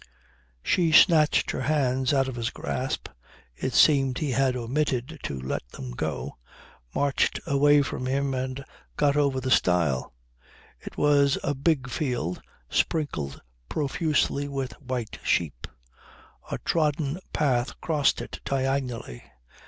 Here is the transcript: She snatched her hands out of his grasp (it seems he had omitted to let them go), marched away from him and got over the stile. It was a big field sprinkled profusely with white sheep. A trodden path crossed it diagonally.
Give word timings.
She 0.63 0.91
snatched 0.91 1.51
her 1.51 1.61
hands 1.61 2.11
out 2.11 2.27
of 2.27 2.33
his 2.35 2.49
grasp 2.49 3.07
(it 3.55 3.75
seems 3.75 4.19
he 4.19 4.31
had 4.31 4.55
omitted 4.55 5.19
to 5.21 5.39
let 5.39 5.69
them 5.73 5.91
go), 5.91 6.39
marched 6.95 7.39
away 7.45 7.83
from 7.83 8.07
him 8.07 8.33
and 8.33 8.65
got 8.97 9.15
over 9.15 9.39
the 9.39 9.51
stile. 9.51 10.11
It 10.79 10.97
was 10.97 11.37
a 11.43 11.53
big 11.53 11.87
field 11.87 12.41
sprinkled 12.67 13.41
profusely 13.69 14.47
with 14.47 14.71
white 14.81 15.19
sheep. 15.23 15.67
A 16.49 16.57
trodden 16.65 17.19
path 17.31 17.79
crossed 17.79 18.21
it 18.23 18.39
diagonally. 18.43 19.23